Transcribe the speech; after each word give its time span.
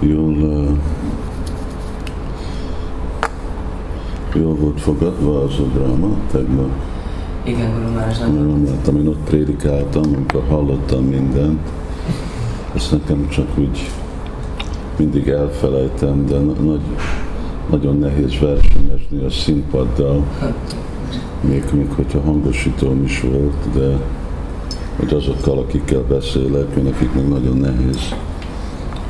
jól, 0.00 0.36
jól 4.34 4.54
volt 4.54 4.80
fogadva 4.80 5.42
az 5.42 5.58
a 5.58 5.78
dráma 5.78 6.16
tegnap. 6.30 6.70
Igen, 7.44 7.72
Guru 7.72 7.92
Mert 7.92 8.18
láttam, 8.18 8.96
én 8.96 9.06
ott 9.06 9.24
prédikáltam, 9.24 10.02
amikor 10.14 10.44
hallottam 10.48 11.04
mindent. 11.04 11.68
Ezt 12.74 12.90
nekem 12.90 13.28
csak 13.28 13.58
úgy 13.58 13.90
mindig 14.96 15.28
elfelejtem, 15.28 16.26
de 16.26 16.38
na- 16.38 16.60
nagy, 16.60 16.80
nagyon 17.70 17.98
nehéz 17.98 18.38
versenyezni 18.38 19.24
a 19.24 19.30
színpaddal, 19.30 20.24
még, 21.40 21.64
még 21.72 21.90
hogyha 21.94 22.20
hangosítóm 22.20 23.02
is 23.04 23.20
volt, 23.20 23.72
de 23.72 23.98
hogy 24.96 25.12
azokkal, 25.14 25.58
akikkel 25.58 26.02
beszélek, 26.08 26.82
nekik 26.82 27.14
meg 27.14 27.28
nagyon 27.28 27.56
nehéz 27.56 28.14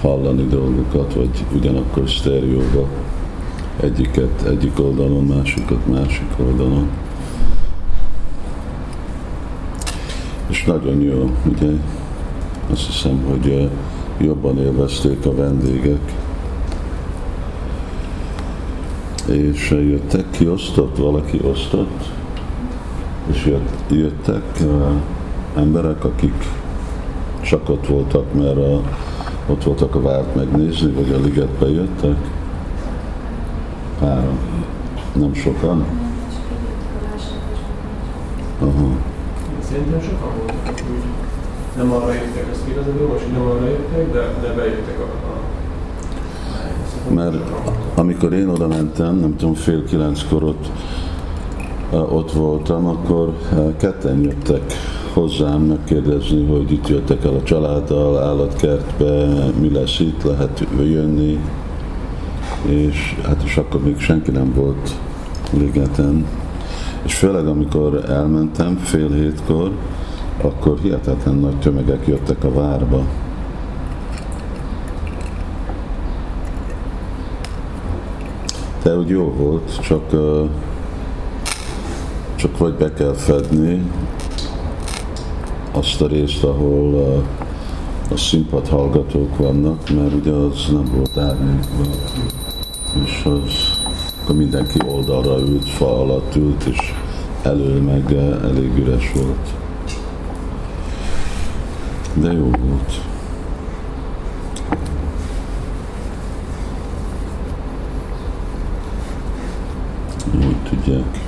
hallani 0.01 0.47
dolgokat, 0.47 1.15
vagy 1.15 1.45
ugyanakkor 1.55 2.09
sztereóba 2.09 2.87
egyiket 3.80 4.43
egyik 4.43 4.80
oldalon, 4.80 5.24
másikat 5.24 5.87
másik 5.87 6.29
oldalon. 6.47 6.88
És 10.48 10.65
nagyon 10.65 11.01
jó, 11.01 11.30
ugye? 11.47 11.71
Azt 12.71 12.87
hiszem, 12.87 13.24
hogy 13.29 13.51
eh, 13.51 13.71
jobban 14.27 14.59
élvezték 14.59 15.27
a 15.27 15.34
vendégek. 15.34 16.15
És 19.27 19.71
eh, 19.71 19.88
jöttek, 19.88 20.30
ki 20.30 20.49
osztott, 20.49 20.96
valaki 20.96 21.41
osztott, 21.43 22.10
és 23.30 23.46
jött, 23.46 23.91
jöttek 23.91 24.43
uh, 24.60 24.93
emberek, 25.57 26.05
akik 26.05 26.45
csak 27.41 27.69
ott 27.69 27.87
voltak, 27.87 28.35
mert 28.35 28.57
a, 28.57 28.83
ott 29.49 29.65
voltak 29.65 29.95
a 29.95 30.01
várt 30.01 30.35
megnézni, 30.35 30.91
vagy 30.91 31.13
a 31.13 31.18
ligetbe 31.24 31.68
jöttek. 31.68 32.16
Páran. 34.01 34.38
Nem 35.13 35.35
sokan? 35.35 35.85
Aha. 38.60 38.88
Szerintem 39.69 40.01
sokan 40.01 40.29
voltak, 40.38 40.82
nem 41.76 41.93
arra 41.93 42.13
jöttek, 42.13 42.46
azt 42.51 42.65
kérdezem, 42.65 43.07
most 43.09 43.32
nem 43.32 43.43
arra 43.43 43.66
jöttek, 43.66 44.13
de, 44.13 44.49
de 44.49 44.54
bejöttek 44.54 44.99
a, 44.99 45.04
a 47.10 47.13
Mert 47.13 47.37
amikor 47.95 48.32
én 48.32 48.49
oda 48.49 48.66
mentem, 48.66 49.16
nem 49.16 49.37
tudom, 49.37 49.54
fél 49.54 49.85
kilenckor 49.85 50.43
ott, 50.43 50.71
ott 51.91 52.32
voltam, 52.32 52.87
akkor 52.87 53.32
ketten 53.76 54.21
jöttek 54.21 54.73
hozzám 55.12 55.60
megkérdezni, 55.60 56.45
hogy 56.45 56.73
itt 56.73 56.88
jöttek 56.88 57.24
el 57.24 57.34
a 57.34 57.42
családdal, 57.42 58.23
állatkertbe, 58.23 59.26
mi 59.60 59.70
lesz 59.73 59.98
itt, 60.01 60.23
lehet 60.23 60.66
jönni, 60.78 61.38
és 62.66 63.16
hát 63.24 63.42
és 63.45 63.56
akkor 63.56 63.82
még 63.82 63.98
senki 64.00 64.31
nem 64.31 64.53
volt 64.54 64.91
ligeten. 65.53 66.26
És 67.03 67.14
főleg 67.14 67.47
amikor 67.47 68.04
elmentem 68.09 68.76
fél 68.76 69.10
hétkor, 69.12 69.72
akkor 70.42 70.78
hihetetlen 70.82 71.34
nagy 71.34 71.59
tömegek 71.59 72.06
jöttek 72.06 72.44
a 72.44 72.53
várba. 72.53 73.04
De 78.82 78.97
úgy 78.97 79.09
jó 79.09 79.32
volt, 79.36 79.81
csak, 79.81 80.10
csak 82.36 82.59
vagy 82.59 82.75
be 82.75 82.92
kell 82.92 83.14
fedni 83.14 83.82
azt 85.72 86.00
a 86.00 86.06
részt, 86.06 86.44
ahol 86.44 87.22
a 88.11 88.16
színpad 88.16 88.69
hallgatók 88.69 89.37
vannak, 89.37 89.91
mert 89.91 90.15
ugye 90.15 90.33
az 90.33 90.69
nem 90.72 90.91
volt 90.94 91.16
árnyékban, 91.16 91.88
és 93.04 93.22
az 93.25 93.78
akkor 94.28 94.41
mindenki 94.41 94.78
oldalra 94.87 95.38
ült, 95.38 95.69
fa 95.69 96.00
alatt 96.00 96.37
ült, 96.37 96.65
és 96.65 96.94
elől 97.42 97.82
meg 97.82 98.10
ö, 98.10 98.47
elég 98.48 98.78
üres 98.78 99.12
volt. 99.12 99.48
De 102.15 102.32
jó 102.32 102.50
volt. 102.50 103.00
Úgy 110.34 110.56
tudják. 110.69 111.28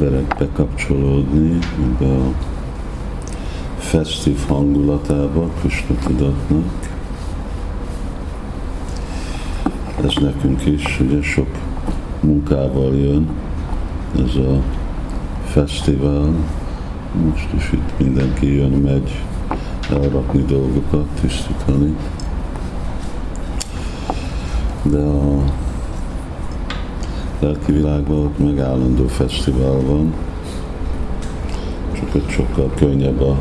Emberek 0.00 0.34
bekapcsolódni 0.38 1.58
ebbe 1.78 2.06
a 2.06 2.32
festív 3.78 4.46
hangulatába 4.48 5.48
Krishna 5.60 5.94
tudatnak. 6.06 6.64
Ez 10.04 10.14
nekünk 10.20 10.66
is 10.66 11.00
ugye 11.00 11.22
sok 11.22 11.48
munkával 12.20 12.94
jön, 12.94 13.28
ez 14.18 14.34
a 14.34 14.62
fesztivál. 15.44 16.32
Most 17.24 17.48
is 17.56 17.72
itt 17.72 17.98
mindenki 17.98 18.54
jön, 18.54 18.70
megy 18.70 19.22
elrakni 19.90 20.44
dolgokat, 20.44 21.06
tisztítani. 21.20 21.96
De 24.82 24.98
a 24.98 25.42
lelki 27.38 27.72
világban 27.72 28.18
ott 28.18 28.38
meg 28.38 28.58
állandó 28.58 29.06
fesztivál 29.06 29.80
van, 29.86 30.14
csak 31.92 32.14
ott 32.14 32.28
sokkal 32.28 32.72
könnyebb 32.76 33.20
a 33.20 33.38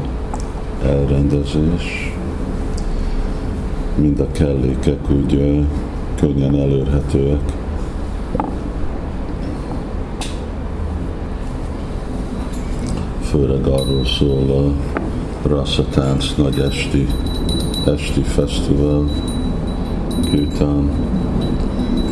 elrendezés. 0.83 2.13
Mind 3.95 4.19
a 4.19 4.31
kellékek 4.31 5.09
úgy 5.09 5.65
könnyen 6.15 6.55
elérhetőek. 6.55 7.53
Főleg 13.21 13.67
arról 13.67 14.05
szól 14.05 14.49
a 14.49 14.71
Rasszatánc 15.47 16.35
nagy 16.35 16.59
esti, 16.59 17.07
esti 17.85 18.21
fesztivál, 18.21 19.03
Kirtán, 20.29 20.89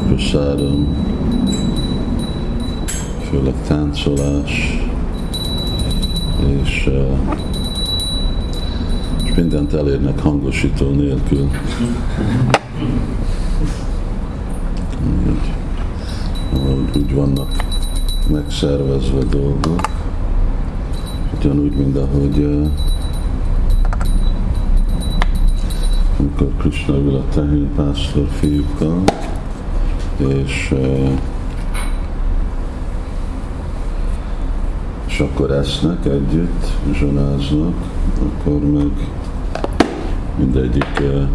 Prasadam, 0.07 0.95
főleg 3.45 3.61
táncolás, 3.67 4.79
és, 6.61 6.89
és 9.23 9.35
mindent 9.35 9.73
elérnek 9.73 10.19
hangosító 10.19 10.89
nélkül. 10.89 11.49
Úgy, 15.27 15.51
úgy 16.95 17.13
vannak 17.13 17.49
megszervezve 18.31 19.23
dolgok, 19.29 19.79
ugyanúgy, 21.37 21.75
mint 21.75 21.97
ahogy 21.97 22.67
amikor 26.19 26.51
Krishna 26.57 26.95
ül 26.95 27.15
a 27.15 27.23
tehénpásztor 27.33 28.27
fiúkkal, 28.27 29.03
és 30.17 30.71
eh, 30.71 31.19
és 35.15 35.21
akkor 35.21 35.51
esznek 35.51 36.05
együtt, 36.05 36.65
zsonáznak, 36.93 37.73
akkor 38.21 38.59
meg 38.59 38.91
mindegyik 40.37 40.99
eh, 40.99 41.27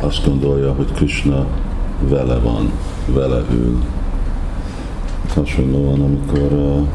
azt 0.00 0.24
gondolja, 0.24 0.72
hogy 0.72 0.92
Krishna 0.92 1.46
vele 2.08 2.38
van, 2.38 2.70
vele 3.06 3.44
ül. 3.50 3.84
Hasonlóan, 5.34 6.00
amikor 6.00 6.52
uh, 6.52 6.86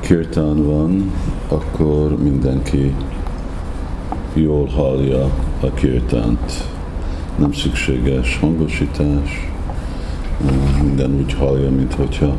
kirtán 0.00 0.66
van, 0.66 1.12
akkor 1.48 2.18
mindenki 2.22 2.94
jól 4.34 4.66
hallja 4.66 5.24
a 5.60 5.70
kirtánt. 5.74 6.64
Nem 7.36 7.52
szükséges 7.52 8.38
hangosítás, 8.38 9.50
uh, 10.44 10.82
minden 10.82 11.14
úgy 11.14 11.32
hallja, 11.32 11.70
mint 11.70 11.94
hogyha 11.94 12.34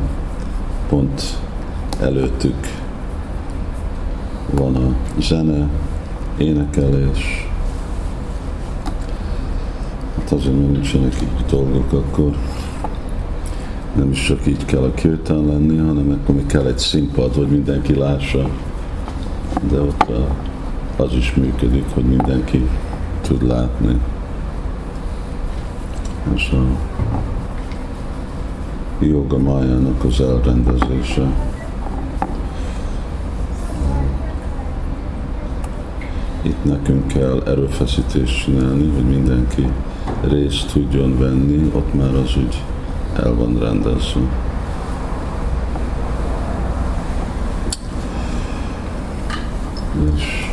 pont 0.88 1.42
előttük 2.04 2.82
van 4.50 4.76
a 4.76 4.94
zene, 5.20 5.68
énekelés. 6.38 7.48
Hát 10.18 10.30
azért, 10.32 10.56
mert 10.56 10.70
nincsenek 10.70 11.14
így 11.22 11.44
dolgok, 11.50 11.92
akkor 11.92 12.36
nem 13.96 14.10
is 14.10 14.26
csak 14.26 14.46
így 14.46 14.64
kell 14.64 14.82
a 14.82 14.94
kirtán 14.94 15.44
lenni, 15.44 15.76
hanem 15.76 16.18
akkor 16.20 16.34
még 16.34 16.46
kell 16.46 16.66
egy 16.66 16.78
színpad, 16.78 17.34
hogy 17.34 17.48
mindenki 17.48 17.94
lássa. 17.94 18.48
De 19.70 19.80
ott 19.80 20.10
az 20.96 21.12
is 21.12 21.34
működik, 21.34 21.84
hogy 21.94 22.04
mindenki 22.04 22.68
tud 23.20 23.46
látni. 23.46 24.00
És 26.34 26.50
a 26.50 26.62
joga 29.04 29.38
májának 29.38 30.04
az 30.04 30.20
elrendezése. 30.20 31.53
Nekünk 36.64 37.06
kell 37.06 37.42
erőfeszítést 37.46 38.42
csinálni, 38.42 38.90
hogy 38.94 39.04
mindenki 39.04 39.68
részt 40.28 40.72
tudjon 40.72 41.18
venni, 41.18 41.70
ott 41.74 41.94
már 41.94 42.14
az 42.14 42.36
úgy 42.36 42.62
el 43.16 43.34
van 43.34 43.58
rendezve. 43.58 44.20
És 50.14 50.50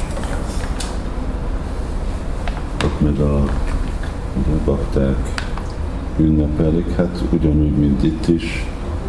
ott 2.83 3.01
meg 3.01 3.19
a, 3.19 3.37
a 3.37 3.49
bakták 4.65 5.17
ünnepelik, 6.17 6.95
hát 6.95 7.23
ugyanúgy, 7.31 7.77
mint 7.77 8.03
itt 8.03 8.27
is, 8.27 8.65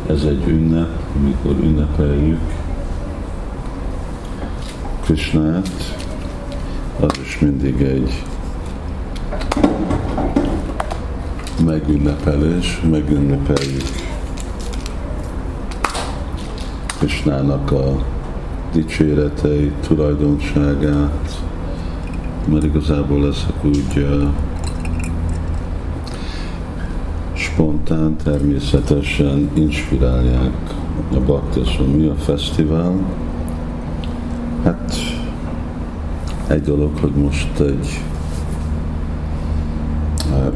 ez 0.07 0.25
egy 0.25 0.49
ünnep, 0.49 1.01
amikor 1.17 1.65
ünnepeljük 1.65 2.41
is 5.13 5.33
mindig 7.43 7.81
egy 7.81 8.23
megünnepelés, 11.65 12.81
megünnepeljük 12.91 13.89
Krishnának 16.99 17.71
a 17.71 18.05
dicséretei, 18.73 19.73
tulajdonságát, 19.87 21.43
mert 22.45 22.65
igazából 22.65 23.27
ezek 23.27 23.65
úgy 23.65 24.07
spontán, 27.33 28.17
természetesen 28.25 29.51
inspirálják 29.55 30.75
a 31.15 31.21
baktasson. 31.27 31.89
Mi 31.89 32.07
a 32.07 32.15
fesztivál? 32.15 32.93
Hát 34.65 35.02
egy 36.53 36.63
dolog, 36.63 36.99
hogy 37.01 37.11
most 37.11 37.61
egy 37.61 38.01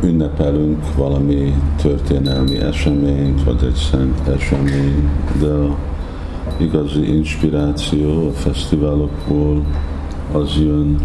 ünnepelünk 0.03 0.95
valami 0.95 1.55
történelmi 1.77 2.59
eseményt, 2.59 3.45
vagy 3.45 3.65
egy 3.65 3.75
szent 3.91 4.29
esemény, 4.29 5.11
de 5.41 5.47
a 5.47 5.77
igazi 6.57 7.17
inspiráció 7.17 8.29
a 8.29 8.33
fesztiválokból 8.33 9.65
az 10.33 10.57
jön 10.59 11.01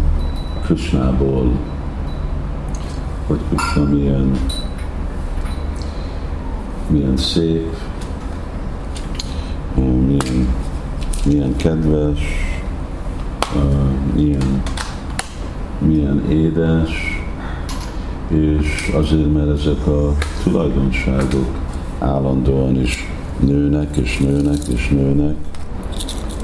Krishnából, 0.64 1.52
hogy 3.26 3.38
Krishna 3.48 3.84
milyen 3.84 4.38
milyen 6.88 7.16
szép, 7.16 7.76
milyen, 9.74 10.48
milyen 11.24 11.56
kedves, 11.56 12.20
milyen, 14.14 14.62
milyen 15.86 16.30
édes, 16.30 16.90
és 18.28 18.92
azért, 18.94 19.32
mert 19.32 19.58
ezek 19.58 19.86
a 19.86 20.14
tulajdonságok 20.42 21.58
állandóan 21.98 22.80
is 22.80 23.06
nőnek 23.40 23.96
és 23.96 24.18
nőnek 24.18 24.68
és 24.72 24.88
nőnek, 24.88 25.34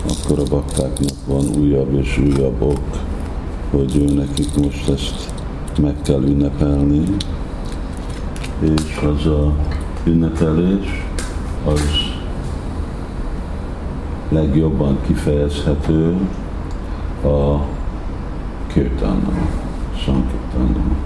akkor 0.08 0.38
a 0.38 0.50
baktáknak 0.50 1.26
van 1.26 1.44
újabb 1.58 1.92
és 1.92 2.18
újabb 2.18 2.62
ok, 2.62 3.00
hogy 3.70 3.96
ő 3.96 4.14
nekik 4.14 4.56
most 4.62 4.88
ezt 4.88 5.32
meg 5.80 5.94
kell 6.02 6.22
ünnepelni, 6.22 7.02
és 8.60 9.00
az 9.02 9.26
a 9.26 9.52
ünnepelés 10.04 11.06
az 11.64 11.80
legjobban 14.28 14.98
kifejezhető 15.06 16.16
a 17.24 17.58
kirtannal, 18.78 19.48
sankirtannal. 19.96 20.96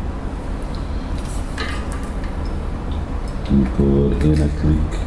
Amikor 3.50 4.16
éneklik 4.24 4.98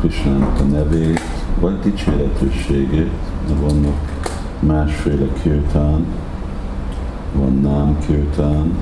Krishnának 0.00 0.60
a 0.60 0.62
nevét, 0.62 1.20
vagy 1.60 1.78
dicséretőségét, 1.78 3.10
de 3.46 3.54
vannak 3.60 4.26
másféle 4.60 5.26
kirtán, 5.42 6.06
van 7.32 7.60
nám 7.60 7.98
kirtán, 8.06 8.72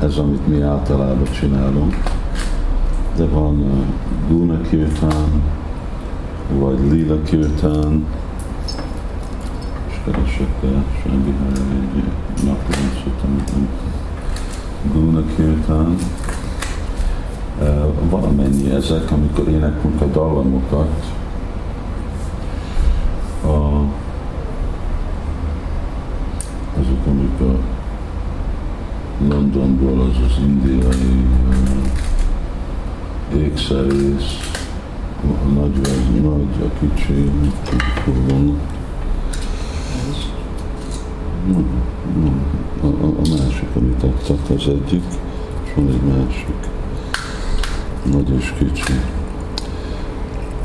ez 0.00 0.16
amit 0.16 0.46
mi 0.46 0.60
általában 0.60 1.30
csinálunk, 1.40 1.96
de 3.16 3.26
van 3.26 3.60
uh, 3.60 3.84
Guna 4.28 4.60
Kirtán, 4.60 5.42
vagy 6.58 6.78
Lila 6.90 7.22
Kirtán, 7.22 8.06
keresek 10.04 10.48
be 10.60 10.84
semmi 11.02 11.34
egy 11.94 12.04
naprendszt, 12.44 13.24
amit 13.24 13.50
Guna 14.92 15.22
Kirtán. 15.36 15.96
Valamennyi 18.10 18.70
ezek, 18.70 19.10
amikor 19.10 19.48
éneklünk 19.48 20.00
a 20.00 20.06
dallamokat, 20.06 21.12
a, 23.44 23.48
azok, 26.80 27.06
amik 27.06 27.40
a 27.40 27.58
Londonból 29.28 30.00
az 30.00 30.16
az 30.24 30.38
indiai 30.40 31.26
ékszerész, 33.34 34.50
a 35.22 35.48
nagy 35.48 35.76
vagy 35.76 36.22
nagy, 36.22 36.70
a 36.70 36.78
kicsi, 36.78 37.30
hol 38.04 38.14
van. 38.28 38.71
A, 41.42 42.86
a, 42.86 43.06
a 43.06 43.36
másik, 43.36 43.68
amit 43.76 44.02
adtak, 44.02 44.50
az 44.56 44.68
egyik, 44.68 45.02
és 45.64 45.74
van 45.74 45.88
egy 45.88 46.00
másik, 46.00 46.54
nagy 48.10 48.30
és 48.38 48.54
kicsi. 48.58 48.92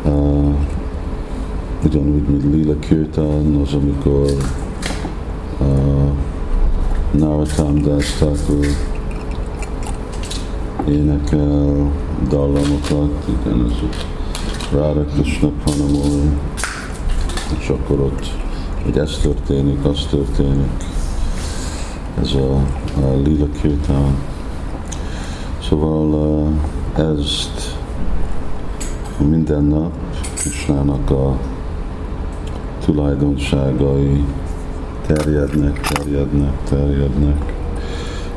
Uh, 0.05 0.55
ugyanúgy, 1.83 2.27
mint 2.27 2.43
Lila 2.43 2.79
Kirtan, 2.79 3.55
az 3.55 3.73
amikor 3.73 4.31
uh, 5.59 6.11
Narottam 7.11 7.81
Das 7.81 8.23
énekel 10.87 11.91
dallamokat, 12.29 13.27
igen, 13.27 13.65
ez 13.65 13.71
Rára 14.71 15.05
Krishna 15.05 15.49
Panamol, 15.63 16.39
és 17.59 17.69
akkor 17.69 17.99
ott, 17.99 18.46
hogy 18.87 18.97
ez 18.97 19.17
történik, 19.21 19.85
az 19.85 20.05
történik, 20.09 20.71
ez 22.21 22.33
a, 22.33 22.55
a 23.01 23.17
Lila 23.23 23.47
Kirtan. 23.61 24.15
Szóval 25.61 26.51
ezt 26.95 27.77
minden 29.17 29.63
nap 29.63 29.91
Krishnának 30.35 31.09
a 31.09 31.37
tulajdonságai 32.85 34.25
terjednek, 35.05 35.79
terjednek, 35.79 36.63
terjednek, 36.63 37.53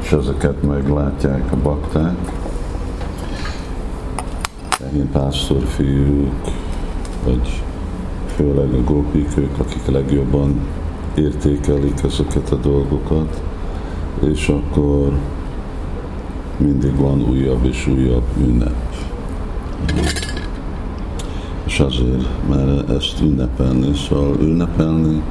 és 0.00 0.12
ezeket 0.12 0.62
meglátják 0.62 1.52
a 1.52 1.56
bakták 1.62 2.16
megint 4.80 5.10
pásztorfiúk, 5.10 6.34
vagy 7.24 7.62
főleg 8.40 8.72
a 8.72 8.84
gópik, 8.84 9.36
ők, 9.36 9.58
akik 9.58 9.86
legjobban 9.86 10.60
értékelik 11.14 12.02
ezeket 12.04 12.50
a 12.50 12.56
dolgokat, 12.56 13.42
és 14.20 14.48
akkor 14.48 15.12
mindig 16.56 16.96
van 16.96 17.22
újabb 17.30 17.64
és 17.64 17.86
újabb 17.86 18.24
ünnep. 18.38 18.74
És 21.64 21.80
azért, 21.80 22.48
mert 22.48 22.90
ezt 22.90 23.20
ünnepelni, 23.20 23.94
szóval 23.94 24.36
ünnepelni, 24.40 25.22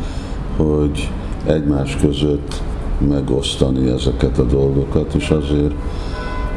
hogy 0.58 1.10
egymás 1.46 1.96
között 1.96 2.62
megosztani 3.08 3.90
ezeket 3.90 4.38
a 4.38 4.44
dolgokat, 4.44 5.14
és 5.14 5.30
azért 5.30 5.74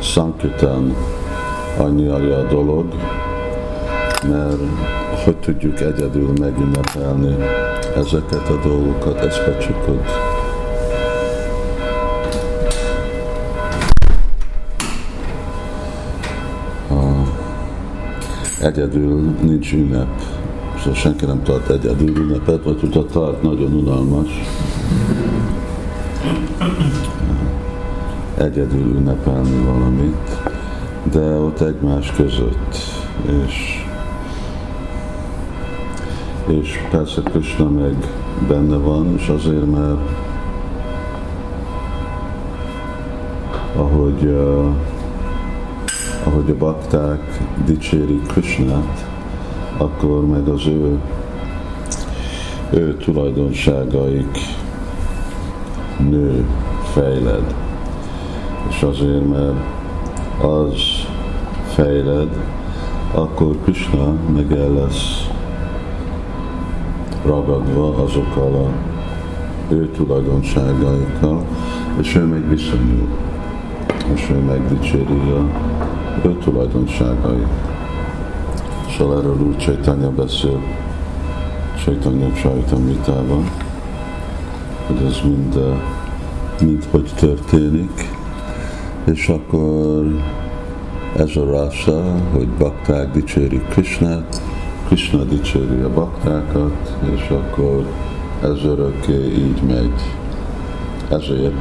Sankirtan 0.01 0.95
annyi 1.79 2.07
a 2.07 2.47
dolog, 2.51 2.87
mert 4.29 5.02
hogy 5.25 5.37
tudjuk 5.37 5.81
egyedül 5.81 6.33
megünnepelni 6.41 7.37
ezeket 7.97 8.49
a 8.49 8.61
dolgokat, 8.63 9.19
ez 9.19 9.35
csak 9.59 9.75
hogy 9.85 10.01
egyedül 18.61 19.35
nincs 19.41 19.73
ünnep. 19.73 20.21
Szóval 20.79 20.95
senki 20.95 21.25
nem 21.25 21.43
tart 21.43 21.71
egyedül 21.71 22.17
ünnepet, 22.17 22.65
vagy 22.65 22.81
hogyha 22.81 23.07
tart, 23.07 23.43
nagyon 23.43 23.73
unalmas. 23.73 24.29
Egyedül 28.37 28.97
ünnepelni 28.97 29.65
valamit 29.65 30.51
de 31.03 31.21
ott 31.21 31.61
egymás 31.61 32.13
között, 32.13 32.77
és, 33.47 33.82
és 36.61 36.79
persze 36.91 37.23
Krishna 37.23 37.69
meg 37.69 37.97
benne 38.49 38.77
van, 38.77 39.15
és 39.17 39.29
azért, 39.29 39.71
mert 39.71 40.01
ahogy, 43.77 44.25
uh, 44.25 44.75
ahogy 46.25 46.51
a 46.51 46.57
bakták 46.59 47.41
dicsérik 47.65 48.27
Krishnát, 48.27 49.07
akkor 49.77 50.27
meg 50.27 50.49
az 50.49 50.67
ő, 50.67 50.99
ő 52.71 52.97
tulajdonságaik 52.97 54.39
nő, 56.11 56.45
fejled. 56.93 57.55
És 58.69 58.83
azért, 58.83 59.29
mert 59.29 59.61
az 60.43 60.75
fejled, 61.75 62.29
akkor 63.15 63.57
Krishna 63.65 64.15
meg 64.35 64.53
el 64.53 64.73
lesz 64.73 65.31
ragadva 67.25 68.03
azokkal 68.03 68.55
a 68.55 68.71
ő 69.73 69.91
tulajdonságaikkal, 69.91 71.45
és 72.01 72.15
ő 72.15 72.25
meg 72.25 72.49
viszonyul, 72.49 73.09
és 74.15 74.31
ő 74.31 74.39
megdicséri 74.39 75.31
a 75.31 75.47
ő 76.25 76.37
tulajdonságait. 76.45 77.47
Szóval 78.97 79.19
erről 79.19 79.41
úgy 79.41 79.57
Csaitanya 79.57 80.11
beszél 80.11 80.61
Csaitanya 81.85 82.33
Csaitamritában, 82.33 83.51
hogy 84.87 85.07
ez 85.07 85.21
mind, 85.25 85.59
mind 86.61 86.85
hogy 86.91 87.11
történik, 87.19 88.11
és 89.05 89.29
akkor 89.29 90.07
ez 91.17 91.37
a 91.37 91.45
rasa, 91.45 92.15
hogy 92.33 92.49
bakták 92.49 93.11
dicsérik 93.11 93.69
Krishnát, 93.69 94.43
Krishna 94.93 95.25
dicséri 95.25 95.81
a 95.81 95.93
baktákat, 95.95 96.97
és 97.15 97.29
akkor 97.31 97.87
ez 98.43 98.65
örökké 98.65 99.25
így 99.25 99.63
megy. 99.63 99.93
Ezért 101.09 101.55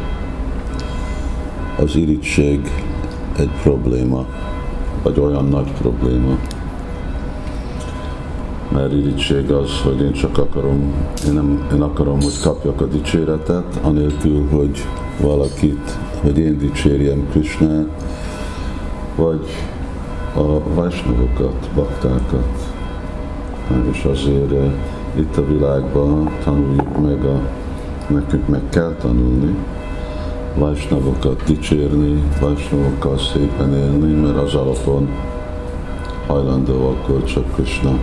az 1.79 1.95
irítség 1.95 2.71
egy 3.37 3.49
probléma, 3.61 4.25
vagy 5.03 5.19
olyan 5.19 5.45
nagy 5.45 5.71
probléma. 5.71 6.37
Mert 8.71 8.93
irítség 8.93 9.51
az, 9.51 9.69
hogy 9.83 10.01
én 10.01 10.11
csak 10.11 10.37
akarom, 10.37 10.93
én, 11.27 11.33
nem, 11.33 11.67
én 11.73 11.81
akarom, 11.81 12.21
hogy 12.21 12.39
kapjak 12.41 12.81
a 12.81 12.85
dicséretet, 12.85 13.79
anélkül, 13.81 14.47
hogy 14.49 14.85
valakit, 15.21 15.97
hogy 16.21 16.37
én 16.37 16.57
dicsérjem 16.57 17.27
Krishnát, 17.29 18.03
vagy 19.15 19.45
a 20.35 20.73
vajsnavokat, 20.73 21.69
baktákat. 21.75 22.60
És 23.91 24.03
azért 24.03 24.51
eh, 24.51 24.71
itt 25.15 25.37
a 25.37 25.45
világban 25.45 26.29
tanuljuk 26.43 27.01
meg, 27.01 27.25
a, 27.25 27.39
nekünk 28.07 28.47
meg 28.47 28.61
kell 28.69 28.95
tanulni, 29.01 29.55
vajsnavokat 30.55 31.43
dicsérni, 31.43 32.23
vajsnavokkal 32.39 33.17
szépen 33.17 33.73
élni, 33.73 34.13
mert 34.13 34.37
az 34.37 34.55
alapon 34.55 35.09
hajlandó 36.27 36.87
akkor 36.89 37.23
csak 37.23 37.53
Krishna 37.53 37.89
eh, 37.89 37.99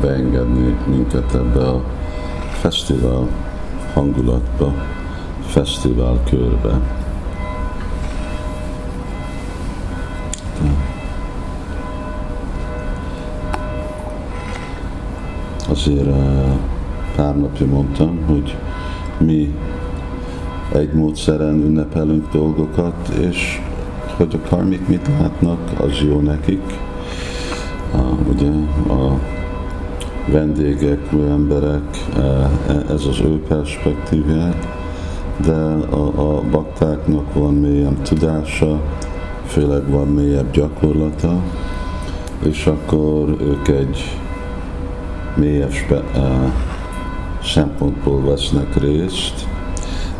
beengedni 0.00 0.76
minket 0.86 1.34
ebbe 1.34 1.68
a 1.68 1.82
fesztivál 2.60 3.26
hangulatba, 3.94 4.74
fesztivál 5.46 6.20
körbe. 6.30 6.99
Azért 15.80 16.06
eh, 16.06 16.52
pár 17.16 17.36
napja 17.36 17.66
mondtam, 17.66 18.18
hogy 18.26 18.56
mi 19.18 19.54
egy 20.72 20.92
módszeren 20.92 21.54
ünnepelünk 21.54 22.32
dolgokat, 22.32 23.08
és 23.08 23.60
hogy 24.16 24.40
a 24.42 24.48
karmik 24.48 24.88
mit 24.88 25.08
látnak, 25.18 25.58
az 25.80 26.04
jó 26.08 26.20
nekik. 26.20 26.62
Ugye 28.28 28.50
a 28.88 29.18
vendégek, 30.30 31.00
emberek, 31.28 31.82
uh, 32.16 32.90
ez 32.90 33.04
az 33.06 33.20
ő 33.20 33.42
perspektívják, 33.48 34.66
de 35.44 35.60
a, 35.90 36.34
a 36.34 36.42
baktáknak 36.50 37.34
van 37.34 37.54
mélyebb 37.54 38.02
tudása, 38.02 38.80
főleg 39.46 39.90
van 39.90 40.08
mélyebb 40.08 40.50
gyakorlata, 40.50 41.42
és 42.42 42.66
akkor 42.66 43.36
ők 43.40 43.68
egy 43.68 44.20
mélyebb 45.36 45.72
szempontból 47.42 48.22
vesznek 48.24 48.76
részt. 48.76 49.46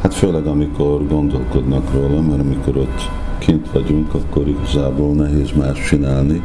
Hát 0.03 0.15
főleg 0.15 0.47
amikor 0.47 1.07
gondolkodnak 1.09 1.93
róla, 1.93 2.21
mert 2.21 2.41
amikor 2.41 2.77
ott 2.77 3.11
kint 3.39 3.71
vagyunk, 3.73 4.15
akkor 4.15 4.49
igazából 4.49 5.13
nehéz 5.13 5.53
más 5.53 5.89
csinálni, 5.89 6.43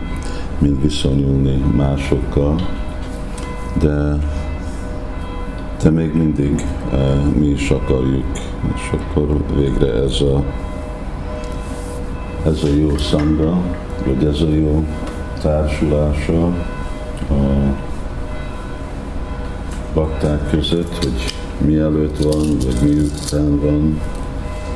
mint 0.59 0.81
viszonyulni 0.81 1.63
másokkal. 1.75 2.55
De, 3.79 4.17
de 5.83 5.89
még 5.89 6.13
mindig 6.13 6.65
uh, 6.91 7.35
mi 7.39 7.45
is 7.45 7.69
akarjuk, 7.69 8.31
és 8.75 8.91
akkor 8.91 9.45
végre 9.55 9.93
ez 9.93 10.21
a, 10.21 10.43
ez 12.45 12.63
a 12.63 12.75
jó 12.79 12.97
szanga, 12.97 13.61
vagy 14.05 14.25
ez 14.25 14.41
a 14.41 14.49
jó 14.49 14.83
társulása, 15.41 16.53
uh, 17.29 17.64
bakták 19.95 20.49
között, 20.49 20.97
hogy 20.97 21.33
mielőtt 21.57 22.17
van, 22.17 22.57
vagy 22.65 22.77
miután 22.81 23.59
van, 23.59 24.01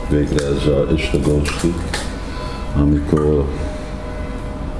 végre 0.10 0.46
ez 0.46 0.66
a 0.66 0.94
Istagosti, 0.94 1.74
amikor 2.76 3.46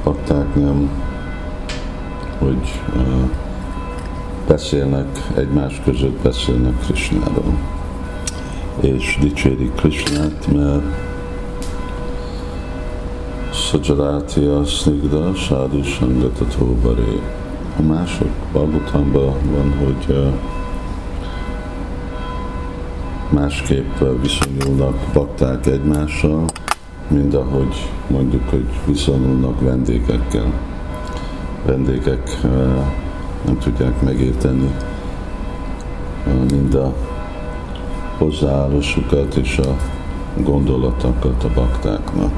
bakták 0.04 0.56
nem, 0.56 0.90
hogy 2.38 2.82
beszélnek, 4.48 5.08
egymás 5.36 5.82
között 5.86 6.22
beszélnek 6.22 6.80
Krishnáról, 6.80 7.58
és 8.80 9.18
dicsérik 9.22 9.74
Krishnát, 9.76 10.48
mert 10.54 10.84
Sajarátya 13.54 14.66
Snigda 14.66 15.34
Sádu 15.36 15.84
Sangata 15.84 16.46
Tóbaré 16.58 17.22
a 17.80 17.82
mások 17.82 18.30
Balbutamban 18.52 19.34
van, 19.52 19.74
hogy 19.78 20.34
másképp 23.30 23.98
viszonyulnak 24.22 24.96
bakták 25.14 25.66
egymással, 25.66 26.46
mint 27.08 27.34
ahogy 27.34 27.90
mondjuk, 28.08 28.50
hogy 28.50 28.66
viszonyulnak 28.86 29.62
vendégekkel. 29.62 30.54
Vendégek 31.66 32.38
nem 33.46 33.58
tudják 33.58 34.02
megérteni 34.02 34.72
mind 36.52 36.74
a 36.74 36.94
hozzáállásukat 38.18 39.36
és 39.36 39.58
a 39.58 39.76
gondolatokat 40.44 41.44
a 41.44 41.50
baktáknak. 41.54 42.32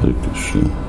Hare. 0.00 0.88